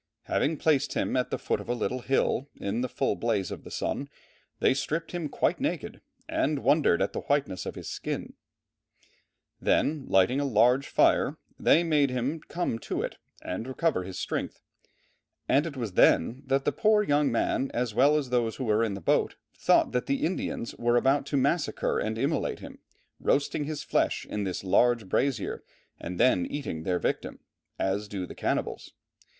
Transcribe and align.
Having 0.23 0.57
placed 0.57 0.93
him 0.95 1.15
at 1.15 1.29
the 1.29 1.37
foot 1.37 1.61
of 1.61 1.69
a 1.69 1.75
little 1.75 1.99
hill, 1.99 2.49
in 2.55 2.81
the 2.81 2.89
full 2.89 3.15
blaze 3.15 3.51
of 3.51 3.63
the 3.63 3.69
sun, 3.69 4.09
they 4.59 4.73
stripped 4.73 5.11
him 5.11 5.29
quite 5.29 5.59
naked 5.59 6.01
and 6.27 6.63
wondered 6.63 7.03
at 7.03 7.13
the 7.13 7.19
whiteness 7.19 7.67
of 7.67 7.75
his 7.75 7.87
skin; 7.87 8.33
then 9.59 10.07
lighting 10.07 10.39
a 10.39 10.43
large 10.43 10.87
fire 10.87 11.37
they 11.59 11.83
made 11.83 12.09
him 12.09 12.39
come 12.39 12.79
to 12.79 13.03
it 13.03 13.17
and 13.43 13.67
recover 13.67 14.03
his 14.03 14.17
strength, 14.17 14.63
and 15.47 15.67
it 15.67 15.77
was 15.77 15.91
then 15.93 16.41
that 16.47 16.65
the 16.65 16.71
poor 16.71 17.03
young 17.03 17.31
man 17.31 17.69
as 17.71 17.93
well 17.93 18.17
as 18.17 18.31
those 18.31 18.55
who 18.55 18.63
were 18.63 18.83
in 18.83 18.95
the 18.95 19.01
boat, 19.01 19.35
thought 19.55 19.91
that 19.91 20.07
the 20.07 20.25
Indians 20.25 20.73
were 20.79 20.97
about 20.97 21.27
to 21.27 21.37
massacre 21.37 21.99
and 21.99 22.17
immolate 22.17 22.57
him, 22.57 22.79
roasting 23.19 23.65
his 23.65 23.83
flesh 23.83 24.25
in 24.25 24.45
this 24.45 24.63
large 24.63 25.07
brazier 25.07 25.63
and 25.99 26.19
then 26.19 26.47
eating 26.47 26.81
their 26.81 26.97
victim, 26.97 27.37
as 27.77 28.07
do 28.07 28.25
the 28.25 28.33
cannibals. 28.33 28.93